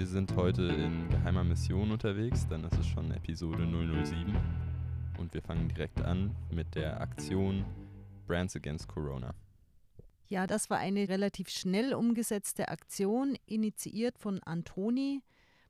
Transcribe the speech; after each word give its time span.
Wir 0.00 0.06
sind 0.06 0.34
heute 0.34 0.62
in 0.62 1.10
geheimer 1.10 1.44
Mission 1.44 1.90
unterwegs, 1.90 2.46
dann 2.48 2.64
ist 2.64 2.78
es 2.78 2.86
schon 2.86 3.10
Episode 3.10 3.66
007 3.66 4.34
und 5.18 5.34
wir 5.34 5.42
fangen 5.42 5.68
direkt 5.68 6.00
an 6.00 6.34
mit 6.50 6.74
der 6.74 7.02
Aktion 7.02 7.66
Brands 8.26 8.56
Against 8.56 8.88
Corona. 8.88 9.34
Ja, 10.30 10.46
das 10.46 10.70
war 10.70 10.78
eine 10.78 11.06
relativ 11.10 11.50
schnell 11.50 11.92
umgesetzte 11.92 12.70
Aktion, 12.70 13.36
initiiert 13.44 14.18
von 14.18 14.42
Antoni. 14.42 15.20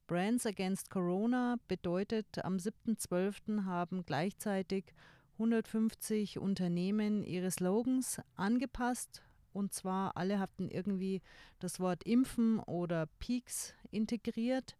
Brands 0.06 0.46
Against 0.46 0.90
Corona 0.90 1.56
bedeutet, 1.66 2.44
am 2.44 2.58
7.12. 2.58 3.64
haben 3.64 4.04
gleichzeitig 4.06 4.94
150 5.40 6.38
Unternehmen 6.38 7.24
ihre 7.24 7.50
Slogans 7.50 8.20
angepasst. 8.36 9.22
Und 9.52 9.72
zwar 9.72 10.16
alle 10.16 10.38
hatten 10.38 10.68
irgendwie 10.68 11.22
das 11.58 11.80
Wort 11.80 12.04
Impfen 12.04 12.60
oder 12.60 13.06
Peaks 13.18 13.74
integriert. 13.90 14.76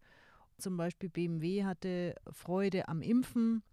Zum 0.57 0.77
Beispiel 0.77 1.09
BMW 1.09 1.65
hatte 1.65 2.15
Freude 2.31 2.87
am 2.87 3.01
Impfen 3.01 3.63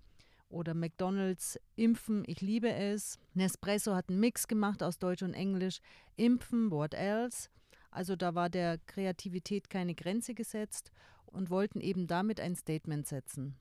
oder 0.48 0.75
McDonald's 0.75 1.59
Impfen, 1.77 2.25
ich 2.27 2.41
liebe 2.41 2.73
es. 2.73 3.19
Nespresso 3.34 3.95
hat 3.95 4.09
einen 4.09 4.20
Mix 4.20 4.48
gemacht 4.48 4.83
aus 4.83 4.98
Deutsch 4.98 5.23
und 5.23 5.34
Englisch. 5.34 5.80
Impfen, 6.16 6.70
what 6.70 6.95
else? 6.95 7.48
Also 7.91 8.17
da 8.17 8.34
war 8.34 8.51
der 8.51 8.78
Kreativität 8.87 9.70
keine 9.70 9.95
Grenze 9.95 10.34
gesetzt 10.34 10.91
und 11.27 11.51
wollten 11.51 11.80
eben 11.80 12.06
damit 12.06 12.41
ein 12.41 12.56
Statement 12.56 13.06
setzen. 13.06 13.56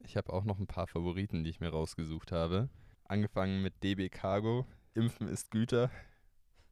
Ich 0.00 0.16
habe 0.16 0.32
auch 0.32 0.44
noch 0.44 0.58
ein 0.58 0.66
paar 0.66 0.86
Favoriten, 0.86 1.42
die 1.42 1.50
ich 1.50 1.60
mir 1.60 1.70
rausgesucht 1.70 2.30
habe. 2.32 2.68
Angefangen 3.04 3.62
mit 3.62 3.82
DB 3.82 4.08
Cargo. 4.08 4.66
Impfen 4.94 5.28
ist 5.28 5.50
Güter. 5.50 5.90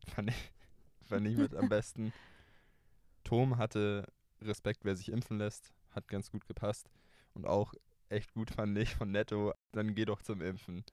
Fand 0.08 0.30
ich, 0.30 0.52
fand 1.04 1.26
ich 1.26 1.36
mit 1.36 1.54
am 1.54 1.68
besten. 1.68 2.12
Tom 3.24 3.58
hatte 3.58 4.06
Respekt, 4.40 4.84
wer 4.84 4.96
sich 4.96 5.10
impfen 5.10 5.38
lässt. 5.38 5.72
Hat 5.90 6.08
ganz 6.08 6.30
gut 6.30 6.46
gepasst. 6.46 6.90
Und 7.34 7.46
auch 7.46 7.74
echt 8.08 8.32
gut 8.34 8.50
fand 8.50 8.76
ich 8.78 8.94
von 8.94 9.10
Netto. 9.10 9.52
Dann 9.72 9.94
geh 9.94 10.04
doch 10.04 10.22
zum 10.22 10.40
Impfen. 10.40 10.84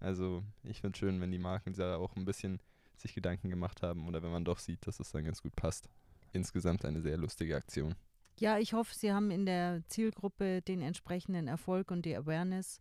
Also 0.00 0.42
ich 0.64 0.80
finde 0.80 0.96
es 0.96 0.98
schön, 0.98 1.20
wenn 1.20 1.30
die 1.30 1.38
Marken 1.38 1.72
da 1.74 1.96
auch 1.96 2.16
ein 2.16 2.24
bisschen 2.24 2.60
sich 2.96 3.14
Gedanken 3.14 3.50
gemacht 3.50 3.82
haben 3.82 4.08
oder 4.08 4.22
wenn 4.22 4.32
man 4.32 4.44
doch 4.44 4.58
sieht, 4.58 4.86
dass 4.86 5.00
es 5.00 5.12
dann 5.12 5.24
ganz 5.24 5.42
gut 5.42 5.54
passt. 5.56 5.88
Insgesamt 6.32 6.84
eine 6.84 7.00
sehr 7.00 7.16
lustige 7.16 7.56
Aktion. 7.56 7.94
Ja, 8.38 8.58
ich 8.58 8.72
hoffe, 8.72 8.94
Sie 8.94 9.12
haben 9.12 9.30
in 9.30 9.44
der 9.46 9.82
Zielgruppe 9.88 10.62
den 10.62 10.80
entsprechenden 10.80 11.48
Erfolg 11.48 11.90
und 11.90 12.06
die 12.06 12.16
Awareness. 12.16 12.80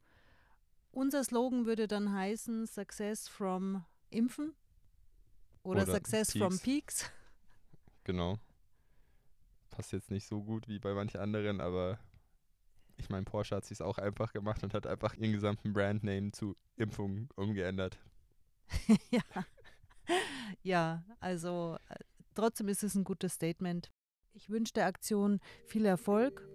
Unser 0.92 1.24
Slogan 1.24 1.66
würde 1.66 1.88
dann 1.88 2.14
heißen 2.14 2.66
Success 2.66 3.28
from 3.28 3.84
Impfen 4.10 4.54
oder, 5.64 5.84
oder 5.84 5.94
Success 5.94 6.32
Peaks. 6.32 6.46
from 6.46 6.60
Peaks. 6.60 7.12
Genau. 8.04 8.40
Passt 9.70 9.92
jetzt 9.94 10.12
nicht 10.12 10.28
so 10.28 10.42
gut 10.42 10.68
wie 10.68 10.80
bei 10.80 10.94
manchen 10.94 11.20
anderen, 11.20 11.62
aber 11.62 12.00
ich 12.98 13.10
meine, 13.10 13.24
Porsche 13.24 13.56
hat 13.56 13.66
sich 13.66 13.82
auch 13.82 13.98
einfach 13.98 14.34
gemacht 14.34 14.64
und 14.64 14.74
hat 14.74 14.86
einfach 14.86 15.16
ihren 15.16 15.32
gesamten 15.32 15.74
Brandname 15.74 16.32
zu 16.32 16.56
Impfung 16.76 17.30
umgeändert. 17.36 17.98
ja. 19.12 19.22
ja, 20.62 21.04
also 21.20 21.78
äh, 21.90 21.96
trotzdem 22.36 22.68
ist 22.68 22.84
es 22.84 22.96
ein 22.96 23.04
gutes 23.04 23.34
Statement. 23.34 23.92
Ich 24.34 24.50
wünsche 24.50 24.74
der 24.74 24.86
Aktion 24.86 25.40
viel 25.66 25.86
Erfolg 25.86 26.48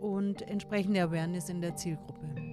und 0.00 0.42
entsprechende 0.42 1.02
Awareness 1.02 1.48
in 1.48 1.60
der 1.60 1.76
Zielgruppe. 1.76 2.51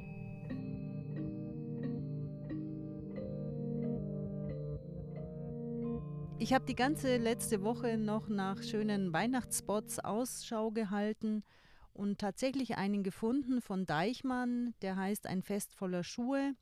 Ich 6.42 6.54
habe 6.54 6.64
die 6.64 6.76
ganze 6.76 7.18
letzte 7.18 7.64
Woche 7.64 7.98
noch 7.98 8.30
nach 8.30 8.64
schönen 8.64 9.12
Weihnachtsspots 9.12 10.00
Ausschau 10.00 10.72
gehalten 10.72 11.44
und 11.92 12.18
tatsächlich 12.18 12.78
einen 12.78 13.04
gefunden 13.04 13.62
von 13.62 13.86
Deichmann, 13.86 14.74
der 14.82 14.96
heißt 14.96 15.28
Ein 15.28 15.44
Fest 15.44 15.74
voller 15.74 16.02
Schuhe. 16.02 16.54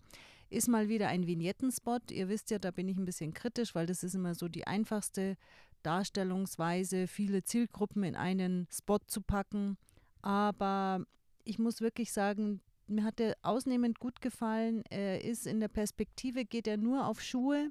Ist 0.50 0.68
mal 0.68 0.90
wieder 0.90 1.10
ein 1.10 1.28
Vignettenspot. 1.28 2.10
Ihr 2.10 2.28
wisst 2.28 2.50
ja, 2.50 2.58
da 2.58 2.72
bin 2.72 2.88
ich 2.88 2.98
ein 2.98 3.06
bisschen 3.06 3.36
kritisch, 3.36 3.76
weil 3.76 3.86
das 3.86 4.02
ist 4.04 4.16
immer 4.16 4.34
so 4.34 4.48
die 4.48 4.66
einfachste 4.66 5.38
Darstellungsweise, 5.84 7.06
viele 7.06 7.44
Zielgruppen 7.44 8.04
in 8.04 8.16
einen 8.16 8.68
Spot 8.72 8.98
zu 9.06 9.22
packen. 9.22 9.78
Aber 10.24 11.06
ich 11.44 11.60
muss 11.60 11.82
wirklich 11.82 12.12
sagen, 12.12 12.62
mir 12.88 13.04
hat 13.04 13.20
der 13.20 13.38
ausnehmend 13.44 14.00
gut 14.00 14.22
gefallen. 14.22 14.82
Er 14.90 15.24
ist 15.24 15.46
in 15.46 15.60
der 15.60 15.68
Perspektive, 15.68 16.46
geht 16.46 16.66
er 16.66 16.78
nur 16.78 17.06
auf 17.06 17.22
Schuhe. 17.22 17.70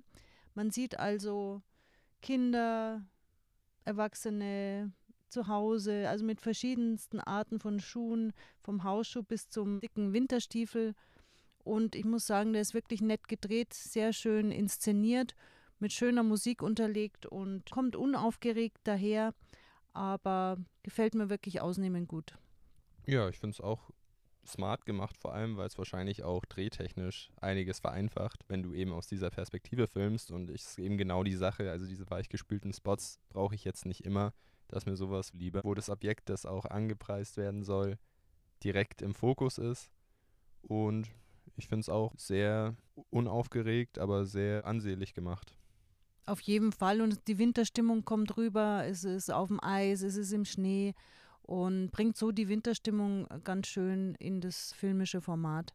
Man 0.55 0.71
sieht 0.71 1.01
also 1.01 1.63
Kinder, 2.23 3.05
Erwachsene, 3.85 4.93
zu 5.29 5.49
Hause, 5.49 6.09
also 6.09 6.25
mit 6.25 6.41
verschiedensten 6.41 7.21
Arten 7.21 7.59
von 7.59 7.81
Schuhen, 7.81 8.33
vom 8.63 8.85
Hausschuh 8.85 9.23
bis 9.23 9.49
zum 9.51 9.81
dicken 9.81 10.13
Winterstiefel. 10.13 10.95
Und 11.65 11.95
ich 11.95 12.05
muss 12.05 12.27
sagen, 12.27 12.53
der 12.53 12.63
ist 12.63 12.75
wirklich 12.75 13.01
nett 13.01 13.29
gedreht, 13.29 13.75
sehr 13.75 14.13
schön 14.13 14.51
inszeniert, 14.51 15.35
mit 15.79 15.93
schöner 15.93 16.23
Musik 16.23 16.63
unterlegt 16.63 17.27
und 17.27 17.71
kommt 17.71 17.97
unaufgeregt 17.97 18.79
daher, 18.85 19.35
aber 19.93 20.59
gefällt 20.83 21.15
mir 21.15 21.29
wirklich 21.29 21.61
ausnehmend 21.61 22.09
gut. 22.09 22.39
Ja, 23.05 23.29
ich 23.29 23.39
finde 23.39 23.55
es 23.55 23.61
auch 23.61 23.91
smart 24.47 24.87
gemacht, 24.87 25.17
vor 25.17 25.35
allem, 25.35 25.57
weil 25.57 25.67
es 25.67 25.79
wahrscheinlich 25.79 26.23
auch 26.25 26.45
drehtechnisch 26.45 27.31
einiges 27.41 27.81
vereinfacht, 27.81 28.45
wenn 28.49 28.63
du 28.63 28.73
eben 28.73 28.93
aus 28.93 29.07
dieser 29.07 29.31
Perspektive 29.31 29.87
filmst. 29.87 30.31
Und 30.31 30.51
ich 30.51 30.63
ist 30.63 30.79
eben 30.79 30.97
genau 30.99 31.25
die 31.25 31.35
Sache, 31.35 31.71
also 31.71 31.87
diese 31.87 32.09
weichgespülten 32.11 32.73
Spots 32.73 33.19
brauche 33.29 33.55
ich 33.55 33.65
jetzt 33.65 33.87
nicht 33.87 34.05
immer 34.05 34.33
dass 34.69 34.87
mir 34.87 34.97
sowas 34.97 35.33
lieber, 35.33 35.61
wo 35.65 35.75
das 35.75 35.91
Objekt, 35.91 36.29
das 36.29 36.47
auch 36.47 36.65
angepreist 36.65 37.37
werden 37.37 37.63
soll, 37.63 37.99
direkt 38.65 39.03
im 39.03 39.15
Fokus 39.15 39.59
ist. 39.59 39.91
Und 40.63 41.09
ich 41.57 41.69
finde 41.69 41.83
es 41.83 41.89
auch 41.89 42.13
sehr 42.17 42.77
unaufgeregt, 43.11 43.99
aber 43.99 44.25
sehr 44.25 44.67
ansehlich 44.67 45.15
gemacht. 45.15 45.57
Auf 46.27 46.41
jeden 46.41 46.73
Fall. 46.73 47.01
Und 47.01 47.29
die 47.29 47.39
Winterstimmung 47.39 48.05
kommt 48.05 48.37
rüber. 48.37 48.85
Es 48.85 49.05
ist 49.05 49.31
auf 49.31 49.49
dem 49.49 49.63
Eis, 49.63 50.03
es 50.03 50.17
ist 50.17 50.33
im 50.33 50.45
Schnee 50.45 50.95
und 51.47 51.91
bringt 51.91 52.17
so 52.17 52.33
die 52.33 52.49
Winterstimmung 52.49 53.27
ganz 53.45 53.69
schön 53.69 54.15
in 54.17 54.41
das 54.41 54.73
filmische 54.73 55.21
Format. 55.21 55.75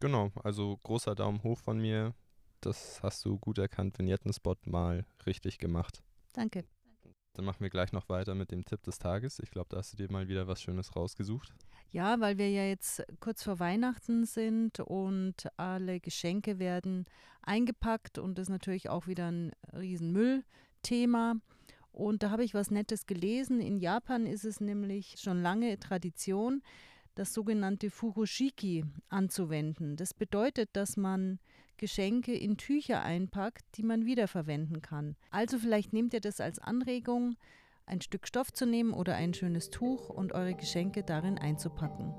Genau, 0.00 0.30
also 0.42 0.78
großer 0.82 1.14
Daumen 1.14 1.42
hoch 1.42 1.58
von 1.58 1.78
mir. 1.78 2.14
Das 2.60 3.02
hast 3.02 3.24
du 3.24 3.38
gut 3.38 3.58
erkannt, 3.58 3.98
Vignetten-Spot 3.98 4.56
mal 4.66 5.06
richtig 5.26 5.58
gemacht. 5.58 6.02
Danke. 6.32 6.64
Dann 7.34 7.44
machen 7.44 7.60
wir 7.60 7.70
gleich 7.70 7.92
noch 7.92 8.08
weiter 8.08 8.34
mit 8.34 8.50
dem 8.50 8.64
Tipp 8.64 8.82
des 8.82 8.98
Tages. 8.98 9.38
Ich 9.38 9.50
glaube, 9.50 9.68
da 9.70 9.78
hast 9.78 9.92
du 9.92 9.96
dir 9.96 10.10
mal 10.10 10.28
wieder 10.28 10.48
was 10.48 10.60
Schönes 10.60 10.96
rausgesucht. 10.96 11.54
Ja, 11.90 12.20
weil 12.20 12.38
wir 12.38 12.50
ja 12.50 12.64
jetzt 12.64 13.02
kurz 13.20 13.42
vor 13.42 13.60
Weihnachten 13.60 14.24
sind 14.24 14.80
und 14.80 15.48
alle 15.56 16.00
Geschenke 16.00 16.58
werden 16.58 17.06
eingepackt 17.42 18.18
und 18.18 18.36
das 18.36 18.44
ist 18.44 18.50
natürlich 18.50 18.88
auch 18.88 19.06
wieder 19.06 19.30
ein 19.30 19.52
Riesenmüllthema. 19.72 21.36
Und 21.92 22.22
da 22.22 22.30
habe 22.30 22.44
ich 22.44 22.54
was 22.54 22.70
Nettes 22.70 23.06
gelesen. 23.06 23.60
In 23.60 23.78
Japan 23.78 24.26
ist 24.26 24.44
es 24.44 24.60
nämlich 24.60 25.16
schon 25.18 25.42
lange 25.42 25.78
Tradition, 25.78 26.62
das 27.14 27.34
sogenannte 27.34 27.90
Furoshiki 27.90 28.84
anzuwenden. 29.08 29.96
Das 29.96 30.14
bedeutet, 30.14 30.70
dass 30.74 30.96
man 30.96 31.38
Geschenke 31.76 32.34
in 32.34 32.56
Tücher 32.56 33.02
einpackt, 33.02 33.64
die 33.76 33.82
man 33.82 34.04
wiederverwenden 34.04 34.82
kann. 34.82 35.16
Also 35.30 35.58
vielleicht 35.58 35.92
nehmt 35.92 36.14
ihr 36.14 36.20
das 36.20 36.40
als 36.40 36.58
Anregung, 36.58 37.36
ein 37.86 38.00
Stück 38.00 38.28
Stoff 38.28 38.52
zu 38.52 38.66
nehmen 38.66 38.92
oder 38.92 39.16
ein 39.16 39.34
schönes 39.34 39.70
Tuch 39.70 40.10
und 40.10 40.32
eure 40.32 40.54
Geschenke 40.54 41.02
darin 41.02 41.38
einzupacken. 41.38 42.14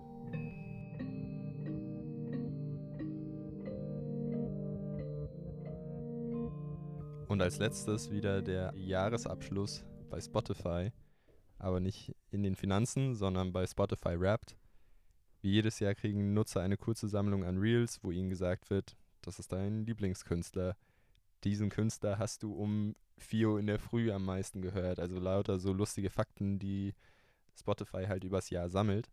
Und 7.31 7.41
als 7.41 7.59
letztes 7.59 8.11
wieder 8.11 8.41
der 8.41 8.73
Jahresabschluss 8.75 9.85
bei 10.09 10.19
Spotify, 10.19 10.91
aber 11.59 11.79
nicht 11.79 12.13
in 12.29 12.43
den 12.43 12.57
Finanzen, 12.57 13.15
sondern 13.15 13.53
bei 13.53 13.65
Spotify 13.65 14.19
Wrapped. 14.19 14.57
Wie 15.39 15.51
jedes 15.51 15.79
Jahr 15.79 15.95
kriegen 15.95 16.33
Nutzer 16.33 16.59
eine 16.59 16.75
kurze 16.75 17.07
Sammlung 17.07 17.45
an 17.45 17.57
Reels, 17.57 18.03
wo 18.03 18.11
ihnen 18.11 18.29
gesagt 18.29 18.69
wird, 18.69 18.97
das 19.21 19.39
ist 19.39 19.53
dein 19.53 19.85
Lieblingskünstler. 19.85 20.75
Diesen 21.45 21.69
Künstler 21.69 22.19
hast 22.19 22.43
du 22.43 22.51
um 22.51 22.97
4 23.19 23.47
Uhr 23.47 23.59
in 23.61 23.67
der 23.67 23.79
Früh 23.79 24.11
am 24.11 24.25
meisten 24.25 24.61
gehört. 24.61 24.99
Also 24.99 25.17
lauter 25.17 25.57
so 25.57 25.71
lustige 25.71 26.09
Fakten, 26.09 26.59
die 26.59 26.93
Spotify 27.57 28.07
halt 28.07 28.25
übers 28.25 28.49
Jahr 28.49 28.67
sammelt. 28.67 29.09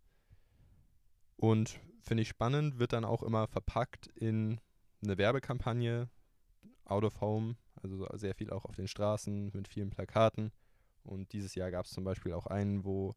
Und 1.37 1.79
finde 2.03 2.23
ich 2.23 2.29
spannend, 2.29 2.81
wird 2.81 2.95
dann 2.95 3.05
auch 3.05 3.23
immer 3.23 3.47
verpackt 3.47 4.09
in 4.09 4.61
eine 5.05 5.19
Werbekampagne, 5.19 6.11
out 6.85 7.05
of 7.05 7.21
home, 7.21 7.55
also 7.83 8.07
sehr 8.15 8.35
viel 8.35 8.51
auch 8.51 8.65
auf 8.65 8.77
den 8.77 8.89
Straßen 8.89 9.51
mit 9.55 9.69
vielen 9.69 9.91
Plakaten. 9.91 10.53
Und 11.05 11.33
dieses 11.33 11.55
Jahr 11.55 11.71
gab 11.71 11.87
es 11.87 11.93
zum 11.93 12.05
Beispiel 12.05 12.33
auch 12.33 12.47
einen, 12.47 12.85
wo 12.85 13.15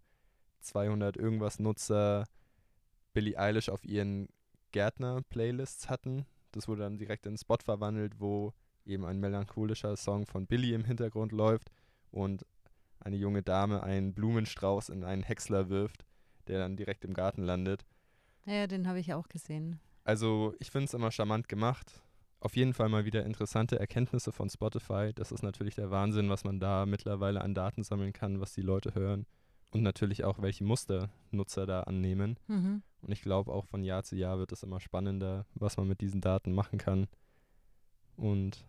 200 0.62 1.18
irgendwas 1.18 1.60
Nutzer 1.60 2.26
Billie 3.14 3.38
Eilish 3.38 3.70
auf 3.70 3.84
ihren 3.84 4.30
Gärtner-Playlists 4.72 5.90
hatten. 5.90 6.26
Das 6.52 6.68
wurde 6.68 6.84
dann 6.84 6.98
direkt 6.98 7.26
in 7.26 7.32
einen 7.32 7.38
Spot 7.38 7.58
verwandelt, 7.64 8.20
wo 8.20 8.54
eben 8.86 9.06
ein 9.06 9.20
melancholischer 9.20 9.96
Song 9.96 10.26
von 10.26 10.48
Billie 10.48 10.76
im 10.76 10.86
Hintergrund 10.86 11.32
läuft 11.32 11.72
und 12.12 12.46
eine 13.00 13.16
junge 13.16 13.42
Dame 13.42 13.84
einen 13.84 14.14
Blumenstrauß 14.14 14.90
in 14.90 15.04
einen 15.04 15.24
Häcksler 15.24 15.70
wirft, 15.70 16.06
der 16.48 16.60
dann 16.60 16.78
direkt 16.78 17.04
im 17.06 17.14
Garten 17.14 17.44
landet. 17.44 17.86
Ja, 18.46 18.68
den 18.68 18.88
habe 18.88 19.00
ich 19.00 19.14
auch 19.14 19.28
gesehen. 19.28 19.80
Also 20.04 20.54
ich 20.60 20.72
finde 20.72 20.86
es 20.86 20.94
immer 20.94 21.12
charmant 21.12 21.48
gemacht. 21.48 22.02
Auf 22.42 22.56
jeden 22.56 22.74
Fall 22.74 22.90
mal 22.90 23.06
wieder 23.06 23.24
interessante 23.24 23.80
Erkenntnisse 23.80 24.32
von 24.32 24.50
Spotify. 24.50 25.12
Das 25.14 25.32
ist 25.32 25.44
natürlich 25.44 25.76
der 25.76 25.92
Wahnsinn, 25.92 26.30
was 26.30 26.44
man 26.44 26.60
da 26.60 26.88
mittlerweile 26.88 27.42
an 27.42 27.54
Daten 27.54 27.84
sammeln 27.84 28.14
kann, 28.14 28.42
was 28.42 28.54
die 28.54 28.64
Leute 28.64 28.96
hören. 28.96 29.28
Und 29.70 29.84
natürlich 29.84 30.24
auch, 30.24 30.42
welche 30.42 30.64
Muster 30.64 31.10
Nutzer 31.30 31.68
da 31.68 31.84
annehmen. 31.84 32.38
Mhm. 32.48 32.82
Und 33.04 33.12
ich 33.12 33.22
glaube, 33.22 33.54
auch 33.54 33.66
von 33.66 33.84
Jahr 33.84 34.04
zu 34.04 34.16
Jahr 34.16 34.40
wird 34.40 34.52
es 34.52 34.64
immer 34.64 34.80
spannender, 34.80 35.46
was 35.54 35.78
man 35.78 35.88
mit 35.88 36.02
diesen 36.02 36.20
Daten 36.20 36.52
machen 36.52 36.80
kann. 36.80 37.08
Und 38.18 38.66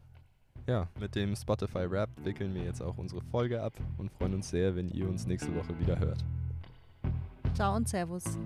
ja, 0.66 0.88
mit 1.00 1.14
dem 1.14 1.34
Spotify 1.34 1.86
Rap 1.86 2.10
wickeln 2.22 2.54
wir 2.54 2.64
jetzt 2.64 2.82
auch 2.82 2.98
unsere 2.98 3.22
Folge 3.22 3.62
ab 3.62 3.72
und 3.96 4.12
freuen 4.12 4.34
uns 4.34 4.50
sehr, 4.50 4.76
wenn 4.76 4.90
ihr 4.90 5.08
uns 5.08 5.26
nächste 5.26 5.52
Woche 5.54 5.78
wieder 5.80 5.98
hört. 5.98 6.22
Ciao 7.54 7.74
und 7.74 7.88
Servus. 7.88 8.38